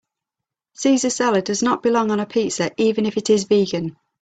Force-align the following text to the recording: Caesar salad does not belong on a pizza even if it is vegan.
Caesar 0.73 1.11
salad 1.11 1.43
does 1.43 1.61
not 1.61 1.83
belong 1.83 2.09
on 2.09 2.19
a 2.19 2.25
pizza 2.25 2.71
even 2.75 3.05
if 3.05 3.17
it 3.17 3.29
is 3.29 3.43
vegan. 3.43 3.95